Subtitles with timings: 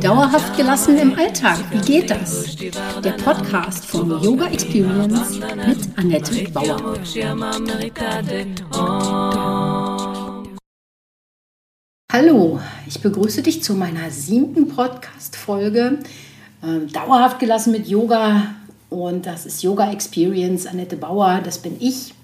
[0.00, 2.56] Dauerhaft gelassen im Alltag, wie geht das?
[2.56, 6.94] Der Podcast von Yoga Experience mit Annette Bauer.
[12.10, 15.98] Hallo, ich begrüße dich zu meiner siebten Podcast-Folge.
[16.62, 18.54] Ähm, dauerhaft gelassen mit Yoga
[18.88, 22.14] und das ist Yoga Experience Annette Bauer, das bin ich.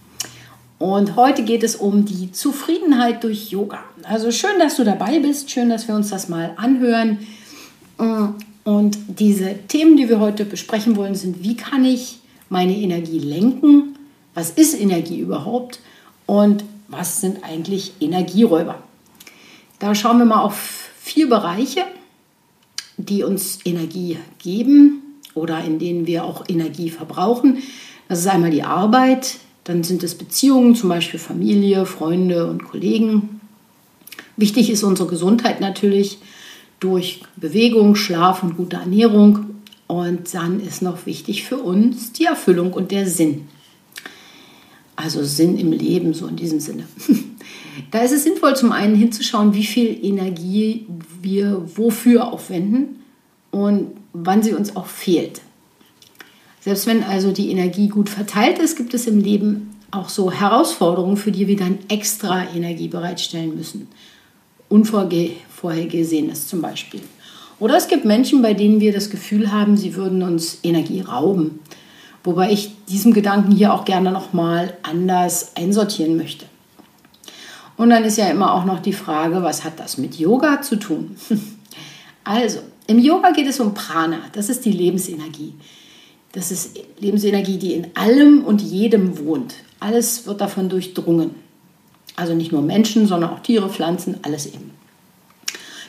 [0.85, 3.83] Und heute geht es um die Zufriedenheit durch Yoga.
[4.03, 7.27] Also schön, dass du dabei bist, schön, dass wir uns das mal anhören.
[8.65, 12.19] Und diese Themen, die wir heute besprechen wollen, sind, wie kann ich
[12.51, 13.97] meine Energie lenken?
[14.35, 15.81] Was ist Energie überhaupt?
[16.27, 18.75] Und was sind eigentlich Energieräuber?
[19.79, 21.85] Da schauen wir mal auf vier Bereiche,
[22.99, 27.63] die uns Energie geben oder in denen wir auch Energie verbrauchen.
[28.07, 33.41] Das ist einmal die Arbeit, dann sind es Beziehungen, zum Beispiel Familie, Freunde und Kollegen.
[34.37, 36.19] Wichtig ist unsere Gesundheit natürlich
[36.81, 39.47] durch Bewegung, Schlaf und gute Ernährung.
[39.87, 43.49] Und dann ist noch wichtig für uns die Erfüllung und der Sinn.
[44.97, 46.85] Also Sinn im Leben, so in diesem Sinne.
[47.91, 50.87] da ist es sinnvoll, zum einen hinzuschauen, wie viel Energie
[51.21, 53.01] wir wofür aufwenden
[53.51, 55.41] und wann sie uns auch fehlt.
[56.65, 61.19] Selbst wenn also die Energie gut verteilt ist, gibt es im Leben auch so Herausforderungen,
[61.19, 63.89] für die wir dann extra Energie bereitstellen müssen.
[64.71, 67.03] Unvorhergesehenes zum Beispiel.
[67.61, 71.59] Oder es gibt Menschen, bei denen wir das Gefühl haben, sie würden uns Energie rauben.
[72.25, 76.47] Wobei ich diesem Gedanken hier auch gerne nochmal anders einsortieren möchte.
[77.77, 80.77] Und dann ist ja immer auch noch die Frage, was hat das mit Yoga zu
[80.77, 81.17] tun?
[82.27, 85.53] Also, im Yoga geht es um Prana, das ist die Lebensenergie.
[86.35, 89.55] Das ist Lebensenergie, die in allem und jedem wohnt.
[89.79, 91.31] Alles wird davon durchdrungen.
[92.17, 94.73] Also nicht nur Menschen, sondern auch Tiere, Pflanzen, alles eben.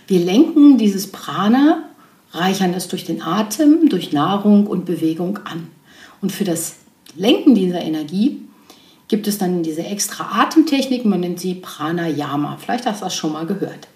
[0.08, 1.90] Wir lenken dieses Prana,
[2.32, 5.68] reichern es durch den Atem, durch Nahrung und Bewegung an.
[6.22, 6.76] Und für das
[7.16, 8.42] Lenken dieser Energie
[9.08, 12.58] gibt es dann diese extra Atemtechnik, man nennt sie Pranayama.
[12.58, 13.88] Vielleicht hast du das schon mal gehört.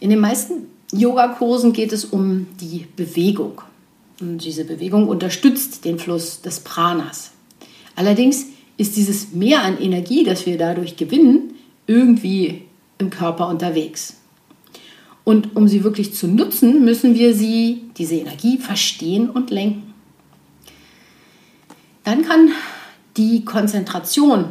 [0.00, 3.60] In den meisten Yogakursen geht es um die Bewegung.
[4.20, 7.32] Und diese Bewegung unterstützt den Fluss des Pranas.
[7.96, 8.46] Allerdings
[8.76, 11.54] ist dieses Mehr an Energie, das wir dadurch gewinnen,
[11.86, 12.62] irgendwie
[12.98, 14.16] im Körper unterwegs.
[15.24, 19.94] Und um sie wirklich zu nutzen, müssen wir sie, diese Energie, verstehen und lenken.
[22.04, 22.50] Dann kann
[23.16, 24.46] die Konzentration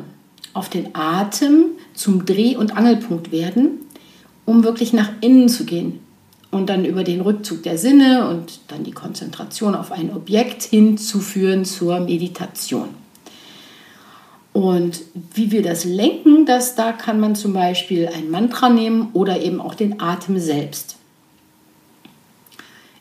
[0.53, 3.79] auf den Atem zum Dreh- und Angelpunkt werden,
[4.45, 5.99] um wirklich nach innen zu gehen,
[6.51, 11.65] und dann über den Rückzug der Sinne und dann die Konzentration auf ein Objekt hinzuführen
[11.65, 12.89] zur Meditation.
[14.53, 15.01] Und
[15.33, 19.61] wie wir das lenken, das, da kann man zum Beispiel ein Mantra nehmen oder eben
[19.61, 20.97] auch den Atem selbst.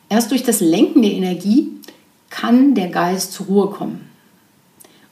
[0.08, 1.72] Erst durch das Lenken der Energie
[2.30, 4.08] kann der Geist zur Ruhe kommen.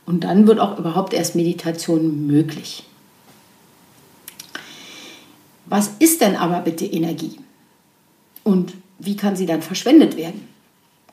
[0.06, 2.84] Und dann wird auch überhaupt erst Meditation möglich.
[5.66, 7.38] Was ist denn aber bitte Energie?
[8.48, 10.48] Und wie kann sie dann verschwendet werden?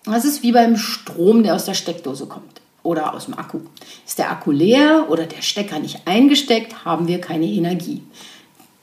[0.06, 3.60] Das ist wie beim Strom, der aus der Steckdose kommt oder aus dem Akku.
[4.08, 8.02] Ist der Akku leer oder der Stecker nicht eingesteckt, haben wir keine Energie.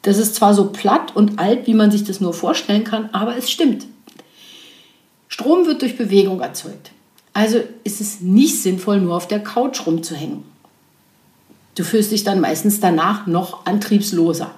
[0.02, 3.38] Das ist zwar so platt und alt, wie man sich das nur vorstellen kann, aber
[3.38, 3.86] es stimmt.
[5.28, 6.90] Strom wird durch Bewegung erzeugt.
[7.32, 10.44] Also ist es nicht sinnvoll, nur auf der Couch rumzuhängen.
[11.74, 14.50] Du fühlst dich dann meistens danach noch antriebsloser.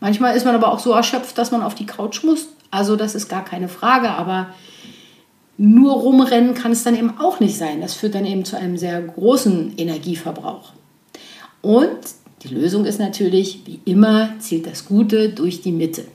[0.00, 3.14] Manchmal ist man aber auch so erschöpft, dass man auf die Couch muss also das
[3.14, 4.48] ist gar keine Frage, aber
[5.58, 7.80] nur rumrennen kann es dann eben auch nicht sein.
[7.82, 10.72] Das führt dann eben zu einem sehr großen Energieverbrauch.
[11.60, 11.98] Und
[12.42, 16.06] die Lösung ist natürlich, wie immer, zielt das Gute durch die Mitte.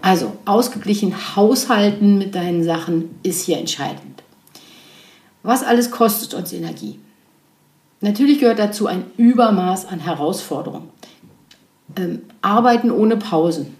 [0.00, 4.22] Also ausgeglichen haushalten mit deinen Sachen ist hier entscheidend.
[5.42, 6.98] Was alles kostet uns Energie?
[8.00, 10.88] Natürlich gehört dazu ein Übermaß an Herausforderungen.
[11.96, 13.74] Ähm, arbeiten ohne Pausen,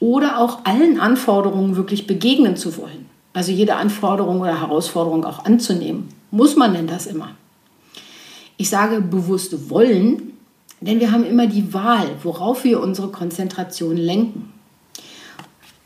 [0.00, 3.06] oder auch allen Anforderungen wirklich begegnen zu wollen.
[3.32, 6.08] Also jede Anforderung oder Herausforderung auch anzunehmen.
[6.30, 7.30] Muss man denn das immer?
[8.56, 10.32] Ich sage bewusst wollen,
[10.80, 14.52] denn wir haben immer die Wahl, worauf wir unsere Konzentration lenken.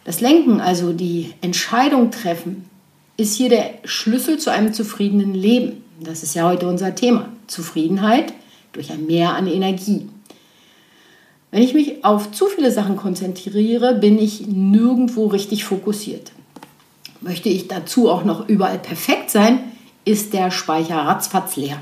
[0.05, 2.69] Das Lenken, also die Entscheidung treffen,
[3.17, 5.83] ist hier der Schlüssel zu einem zufriedenen Leben.
[6.01, 7.29] Das ist ja heute unser Thema.
[7.47, 8.33] Zufriedenheit
[8.73, 10.09] durch ein Mehr an Energie.
[11.55, 16.33] Wenn ich mich auf zu viele Sachen konzentriere, bin ich nirgendwo richtig fokussiert.
[17.21, 19.61] Möchte ich dazu auch noch überall perfekt sein,
[20.05, 21.81] ist der Speicher ratzfatz leer.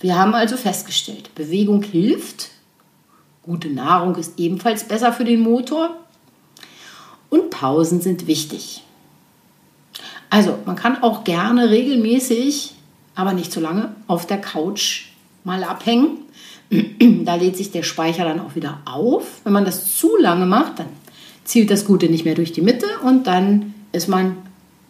[0.00, 2.48] Wir haben also festgestellt, Bewegung hilft,
[3.42, 5.90] gute Nahrung ist ebenfalls besser für den Motor
[7.28, 8.82] und Pausen sind wichtig.
[10.30, 12.72] Also man kann auch gerne regelmäßig,
[13.14, 15.08] aber nicht zu lange, auf der Couch
[15.44, 16.16] mal abhängen.
[17.24, 19.40] da lädt sich der Speicher dann auch wieder auf.
[19.44, 20.88] Wenn man das zu lange macht, dann
[21.44, 24.36] zielt das Gute nicht mehr durch die Mitte und dann ist man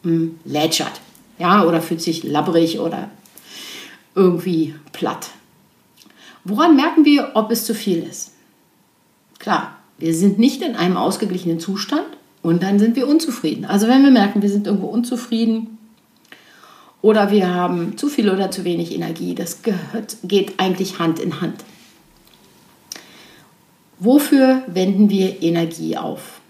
[0.03, 1.01] hm, lätschert.
[1.39, 3.11] Ja, oder fühlt sich labbrig oder
[4.15, 5.29] irgendwie platt.
[6.43, 8.33] Woran merken wir, ob es zu viel ist?
[9.39, 12.07] Klar, wir sind nicht in einem ausgeglichenen Zustand
[12.43, 13.65] und dann sind wir unzufrieden.
[13.65, 15.78] Also wenn wir merken, wir sind irgendwo unzufrieden
[17.01, 21.41] oder wir haben zu viel oder zu wenig Energie, das gehört, geht eigentlich Hand in
[21.41, 21.65] Hand.
[24.01, 26.41] Wofür wenden wir Energie auf?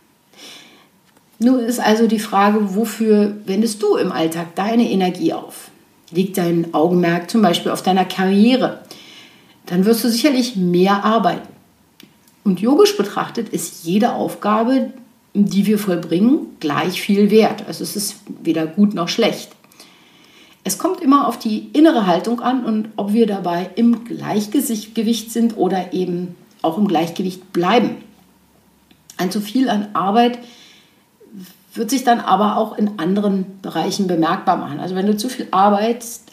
[1.39, 5.71] Nun ist also die Frage, wofür wendest du im Alltag deine Energie auf?
[6.11, 8.81] Liegt dein Augenmerk zum Beispiel auf deiner Karriere?
[9.67, 11.49] Dann wirst du sicherlich mehr arbeiten.
[12.43, 14.93] Und yogisch betrachtet ist jede Aufgabe,
[15.35, 17.65] die wir vollbringen, gleich viel wert.
[17.69, 19.51] Also es ist weder gut noch schlecht.
[20.69, 25.56] Es kommt immer auf die innere Haltung an und ob wir dabei im Gleichgewicht sind
[25.56, 27.97] oder eben auch im Gleichgewicht bleiben.
[29.17, 30.38] Ein zu viel an Arbeit
[31.73, 34.79] wird sich dann aber auch in anderen Bereichen bemerkbar machen.
[34.79, 36.26] Also wenn du zu viel arbeitest,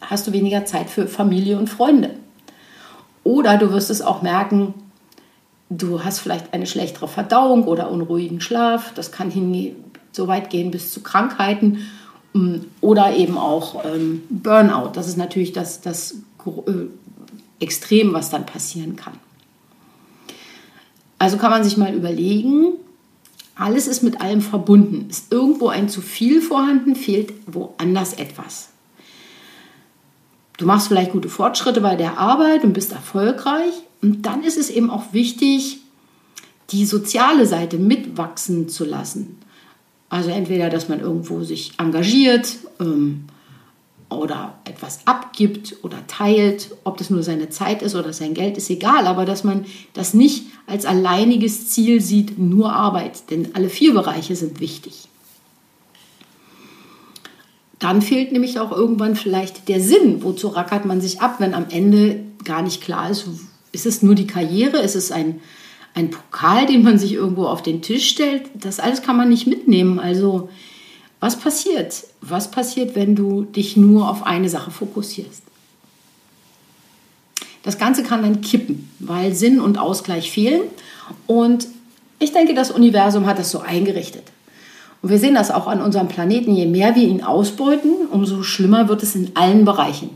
[0.00, 2.16] hast du weniger Zeit für Familie und Freunde.
[3.22, 4.74] Oder du wirst es auch merken,
[5.70, 8.92] du hast vielleicht eine schlechtere Verdauung oder unruhigen Schlaf.
[8.96, 9.30] Das kann
[10.10, 11.86] so weit gehen bis zu Krankheiten
[12.80, 14.92] oder eben auch ähm, Burnout.
[14.94, 16.72] Das ist natürlich das, das äh,
[17.60, 19.14] Extrem, was dann passieren kann.
[21.18, 22.72] Also kann man sich mal überlegen,
[23.54, 25.06] alles ist mit allem verbunden.
[25.08, 28.70] Ist irgendwo ein zu viel vorhanden, fehlt woanders etwas.
[30.58, 33.72] Du machst vielleicht gute Fortschritte bei der Arbeit und bist erfolgreich.
[34.00, 35.78] Und dann ist es eben auch wichtig,
[36.70, 39.38] die soziale Seite mitwachsen zu lassen.
[40.12, 43.24] Also entweder, dass man irgendwo sich engagiert, ähm,
[44.10, 48.68] oder etwas abgibt oder teilt, ob das nur seine Zeit ist oder sein Geld, ist
[48.68, 49.64] egal, aber dass man
[49.94, 55.08] das nicht als alleiniges Ziel sieht, nur Arbeit, denn alle vier Bereiche sind wichtig.
[57.78, 61.70] Dann fehlt nämlich auch irgendwann vielleicht der Sinn, wozu rackert man sich ab, wenn am
[61.70, 63.24] Ende gar nicht klar ist,
[63.72, 65.40] ist es nur die Karriere, ist es ein,
[65.94, 69.46] ein Pokal, den man sich irgendwo auf den Tisch stellt, das alles kann man nicht
[69.46, 69.98] mitnehmen.
[69.98, 70.48] Also
[71.20, 72.04] was passiert?
[72.20, 75.42] Was passiert, wenn du dich nur auf eine Sache fokussierst?
[77.62, 80.62] Das Ganze kann dann kippen, weil Sinn und Ausgleich fehlen.
[81.26, 81.68] Und
[82.18, 84.24] ich denke, das Universum hat das so eingerichtet.
[85.00, 86.54] Und wir sehen das auch an unserem Planeten.
[86.54, 90.10] Je mehr wir ihn ausbeuten, umso schlimmer wird es in allen Bereichen.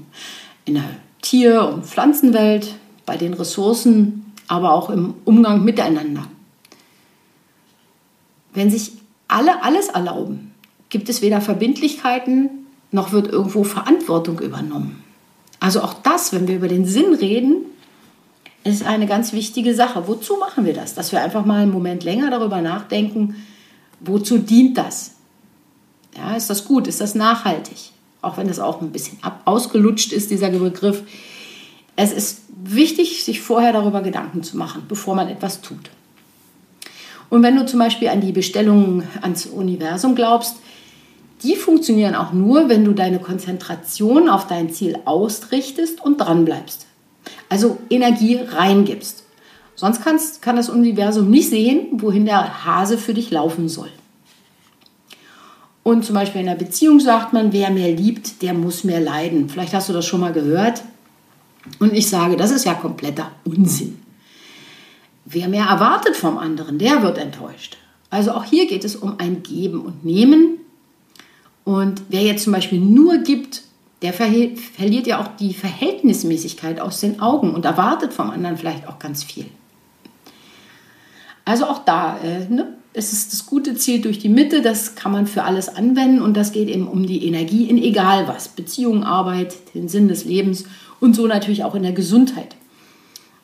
[0.64, 0.84] In der
[1.22, 2.75] Tier- und Pflanzenwelt,
[3.05, 6.25] bei den Ressourcen, aber auch im Umgang miteinander.
[8.54, 8.93] Wenn sich
[9.28, 10.52] alle alles erlauben,
[10.88, 12.50] gibt es weder Verbindlichkeiten
[12.93, 15.02] noch wird irgendwo Verantwortung übernommen.
[15.60, 17.66] Also auch das, wenn wir über den Sinn reden,
[18.64, 20.08] ist eine ganz wichtige Sache.
[20.08, 20.94] Wozu machen wir das?
[20.94, 23.37] Dass wir einfach mal einen Moment länger darüber nachdenken,
[24.00, 25.12] wozu dient das?
[26.16, 26.87] Ja, ist das gut?
[26.87, 27.93] Ist das nachhaltig?
[28.22, 31.02] Auch wenn es auch ein bisschen ausgelutscht ist, dieser Begriff.
[31.96, 35.90] Es ist wichtig, sich vorher darüber Gedanken zu machen, bevor man etwas tut.
[37.31, 40.56] Und wenn du zum Beispiel an die Bestellungen ans Universum glaubst,
[41.43, 46.86] die funktionieren auch nur, wenn du deine Konzentration auf dein Ziel ausrichtest und dranbleibst.
[47.48, 49.24] Also Energie reingibst.
[49.74, 53.91] Sonst kannst, kann das Universum nicht sehen, wohin der Hase für dich laufen soll.
[55.82, 59.48] Und zum Beispiel in einer Beziehung sagt man, wer mehr liebt, der muss mehr leiden.
[59.48, 60.82] Vielleicht hast du das schon mal gehört.
[61.79, 64.01] Und ich sage, das ist ja kompletter Unsinn.
[65.25, 67.77] Wer mehr erwartet vom anderen, der wird enttäuscht.
[68.11, 70.61] Also auch hier geht es um ein Geben und Nehmen
[71.67, 73.63] und wer jetzt zum Beispiel nur gibt,
[74.01, 79.01] der verliert ja auch die Verhältnismäßigkeit aus den Augen und erwartet vom anderen vielleicht auch
[79.01, 79.46] ganz viel.
[81.44, 85.11] Also auch da, äh, ne, es ist das gute Ziel durch die Mitte, das kann
[85.11, 89.03] man für alles anwenden und das geht eben um die Energie in egal was, Beziehung,
[89.03, 90.67] Arbeit, den Sinn des Lebens
[91.00, 92.56] und so natürlich auch in der Gesundheit.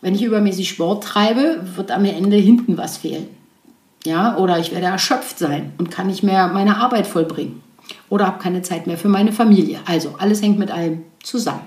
[0.00, 3.28] Wenn ich übermäßig Sport treibe, wird am Ende hinten was fehlen.
[4.04, 7.62] Ja, oder ich werde erschöpft sein und kann nicht mehr meine Arbeit vollbringen
[8.08, 9.80] oder habe keine Zeit mehr für meine Familie.
[9.84, 11.66] Also alles hängt mit allem zusammen.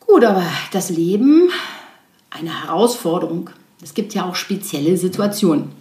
[0.00, 1.48] Gut, aber das Leben,
[2.30, 3.50] eine Herausforderung.
[3.82, 5.72] Es gibt ja auch spezielle Situationen.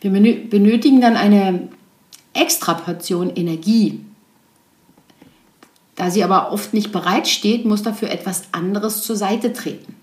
[0.00, 1.68] Wir benötigen dann eine
[2.34, 4.00] extra Portion Energie.
[5.98, 9.96] Da sie aber oft nicht bereitsteht, muss dafür etwas anderes zur Seite treten.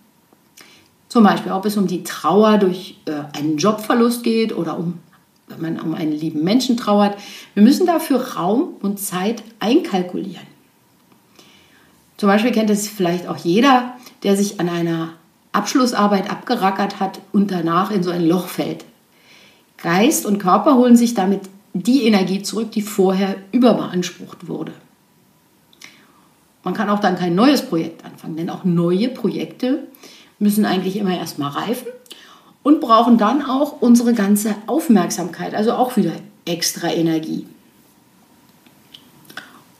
[1.08, 5.00] Zum Beispiel, ob es um die Trauer durch äh, einen Jobverlust geht oder um,
[5.48, 7.18] wenn man um einen lieben Menschen trauert.
[7.54, 10.46] Wir müssen dafür Raum und Zeit einkalkulieren.
[12.18, 15.14] Zum Beispiel kennt es vielleicht auch jeder, der sich an einer
[15.54, 18.84] Abschlussarbeit abgerackert hat und danach in so ein Loch fällt.
[19.78, 24.74] Geist und Körper holen sich damit die Energie zurück, die vorher überbeansprucht wurde.
[26.65, 29.84] Man kann auch dann kein neues Projekt anfangen, denn auch neue Projekte
[30.39, 31.88] müssen eigentlich immer erstmal reifen
[32.63, 36.13] und brauchen dann auch unsere ganze Aufmerksamkeit, also auch wieder
[36.45, 37.45] extra Energie.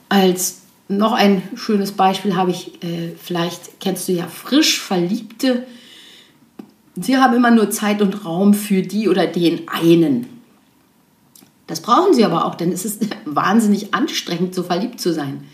[0.08, 5.66] Als noch ein schönes Beispiel habe ich, äh, vielleicht kennst du ja frisch Verliebte.
[6.94, 10.28] Sie haben immer nur Zeit und Raum für die oder den einen.
[11.66, 15.44] Das brauchen sie aber auch, denn es ist wahnsinnig anstrengend, so verliebt zu sein.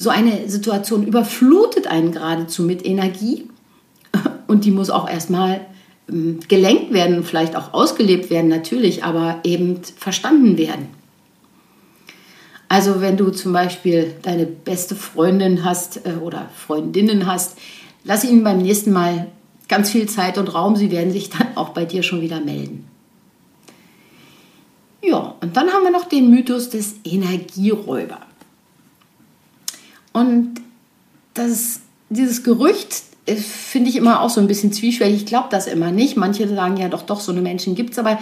[0.00, 3.48] So eine Situation überflutet einen geradezu mit Energie
[4.46, 5.60] und die muss auch erstmal
[6.08, 10.86] ähm, gelenkt werden, vielleicht auch ausgelebt werden, natürlich, aber eben verstanden werden.
[12.68, 17.58] Also wenn du zum Beispiel deine beste Freundin hast äh, oder Freundinnen hast,
[18.04, 19.26] lass ihnen beim nächsten Mal
[19.66, 20.76] ganz viel Zeit und Raum.
[20.76, 22.86] Sie werden sich dann auch bei dir schon wieder melden.
[25.02, 28.27] Ja, und dann haben wir noch den Mythos des Energieräuber.
[30.12, 30.60] Und
[31.34, 35.20] das, dieses Gerücht äh, finde ich immer auch so ein bisschen zwiespältig.
[35.20, 36.16] Ich glaube das immer nicht.
[36.16, 38.18] Manche sagen ja doch, doch, so eine Menschen gibt es, aber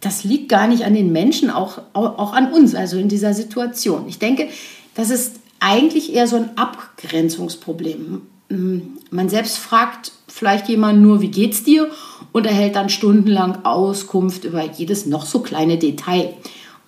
[0.00, 4.08] das liegt gar nicht an den Menschen, auch, auch, an uns, also in dieser Situation.
[4.08, 4.48] Ich denke,
[4.94, 8.22] das ist eigentlich eher so ein Abgrenzungsproblem.
[8.48, 8.78] Mm,
[9.10, 11.90] man selbst fragt vielleicht jemanden nur, wie geht's dir?
[12.32, 16.34] Und erhält dann stundenlang Auskunft über jedes noch so kleine Detail.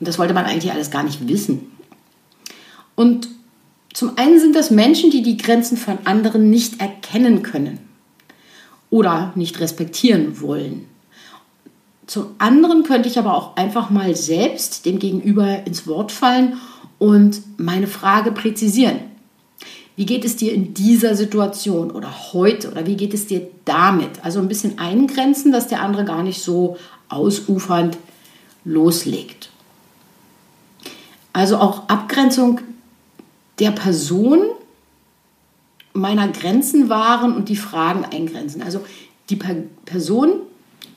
[0.00, 1.70] Und das wollte man eigentlich alles gar nicht wissen.
[2.94, 3.28] Und
[4.02, 7.78] zum einen sind das Menschen, die die Grenzen von anderen nicht erkennen können
[8.90, 10.86] oder nicht respektieren wollen.
[12.08, 16.54] Zum anderen könnte ich aber auch einfach mal selbst dem Gegenüber ins Wort fallen
[16.98, 18.98] und meine Frage präzisieren.
[19.94, 24.24] Wie geht es dir in dieser Situation oder heute oder wie geht es dir damit?
[24.24, 26.76] Also ein bisschen eingrenzen, dass der andere gar nicht so
[27.08, 27.96] ausufernd
[28.64, 29.50] loslegt.
[31.32, 32.62] Also auch Abgrenzung
[33.62, 34.40] der Person
[35.92, 38.60] meiner Grenzen wahren und die Fragen eingrenzen.
[38.60, 38.80] Also
[39.30, 40.40] die Person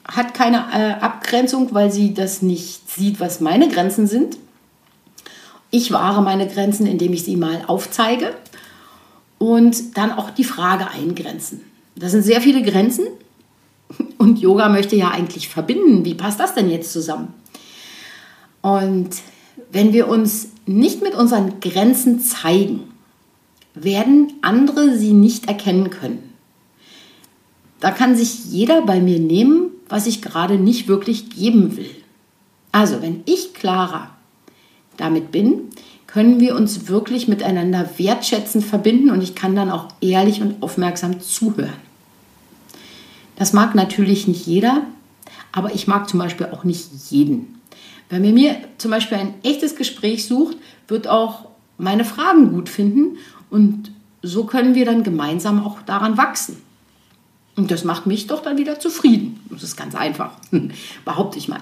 [0.03, 4.37] hat keine äh, Abgrenzung, weil sie das nicht sieht, was meine Grenzen sind.
[5.69, 8.33] Ich wahre meine Grenzen, indem ich sie mal aufzeige
[9.37, 11.61] und dann auch die Frage eingrenzen.
[11.95, 13.05] Das sind sehr viele Grenzen
[14.17, 16.03] und Yoga möchte ja eigentlich verbinden.
[16.03, 17.31] Wie passt das denn jetzt zusammen?
[18.63, 19.11] Und
[19.71, 22.91] wenn wir uns nicht mit unseren Grenzen zeigen,
[23.73, 26.33] werden andere sie nicht erkennen können.
[27.79, 31.91] Da kann sich jeder bei mir nehmen, was ich gerade nicht wirklich geben will.
[32.71, 34.09] Also, wenn ich klarer
[34.97, 35.69] damit bin,
[36.07, 41.19] können wir uns wirklich miteinander wertschätzend verbinden und ich kann dann auch ehrlich und aufmerksam
[41.19, 41.73] zuhören.
[43.35, 44.83] Das mag natürlich nicht jeder,
[45.51, 47.59] aber ich mag zum Beispiel auch nicht jeden.
[48.09, 50.57] Wenn mir mir zum Beispiel ein echtes Gespräch sucht,
[50.87, 53.17] wird auch meine Fragen gut finden
[53.49, 56.61] und so können wir dann gemeinsam auch daran wachsen.
[57.55, 59.39] Und das macht mich doch dann wieder zufrieden.
[59.49, 60.31] Das ist ganz einfach,
[61.05, 61.61] behaupte ich mal.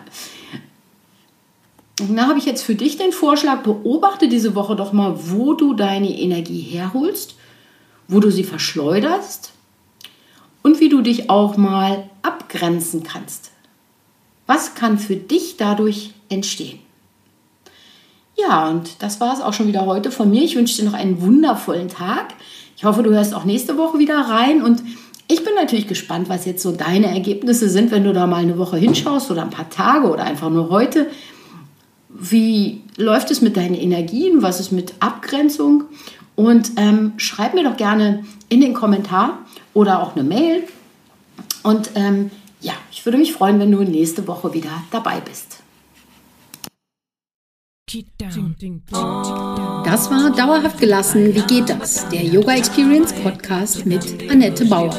[2.00, 5.54] Und da habe ich jetzt für dich den Vorschlag, beobachte diese Woche doch mal, wo
[5.54, 7.36] du deine Energie herholst,
[8.08, 9.52] wo du sie verschleuderst
[10.64, 13.53] und wie du dich auch mal abgrenzen kannst.
[14.46, 16.80] Was kann für dich dadurch entstehen?
[18.36, 20.44] Ja, und das war es auch schon wieder heute von mir.
[20.44, 22.34] Ich wünsche dir noch einen wundervollen Tag.
[22.76, 24.84] Ich hoffe, du hörst auch nächste Woche wieder rein und
[25.28, 28.58] ich bin natürlich gespannt, was jetzt so deine Ergebnisse sind, wenn du da mal eine
[28.58, 31.08] Woche hinschaust oder ein paar Tage oder einfach nur heute.
[32.10, 34.42] Wie läuft es mit deinen Energien?
[34.42, 35.86] Was ist mit Abgrenzung?
[36.36, 39.40] Und ähm, schreib mir doch gerne in den Kommentar
[39.74, 40.64] oder auch eine Mail.
[41.64, 42.30] Und ähm,
[43.04, 45.62] ich würde mich freuen, wenn du nächste Woche wieder dabei bist.
[49.84, 51.36] Das war Dauerhaft gelassen.
[51.36, 52.08] Wie geht das?
[52.08, 54.96] Der Yoga Experience Podcast mit Annette Bauer.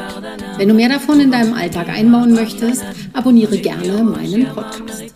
[0.59, 2.85] Wenn du mehr davon in deinem Alltag einbauen möchtest,
[3.15, 5.15] abonniere gerne meinen Podcast.